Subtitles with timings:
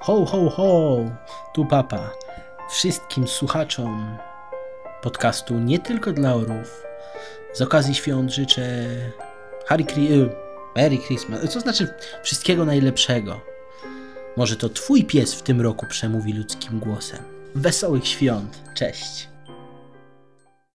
[0.00, 1.10] Ho, ho, ho!
[1.52, 2.10] Tu papa.
[2.70, 4.18] Wszystkim słuchaczom
[5.02, 6.82] podcastu nie tylko dla orów.
[7.52, 8.86] Z okazji świąt życzę
[9.66, 10.30] Harry Cri- y,
[10.76, 11.40] Merry Christmas.
[11.50, 13.40] Co znaczy wszystkiego najlepszego.
[14.36, 17.18] Może to twój pies w tym roku przemówi ludzkim głosem.
[17.54, 18.58] Wesołych świąt.
[18.74, 19.28] Cześć.